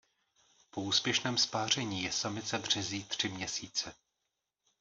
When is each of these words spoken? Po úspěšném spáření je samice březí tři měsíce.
Po 0.71 0.81
úspěšném 0.81 1.37
spáření 1.37 2.03
je 2.03 2.11
samice 2.11 2.59
březí 2.59 3.03
tři 3.03 3.29
měsíce. 3.29 3.93